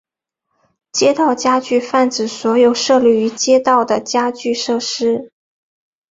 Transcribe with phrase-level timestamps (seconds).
[0.91, 5.31] 街道家具泛指所有设立于街道的家具设施。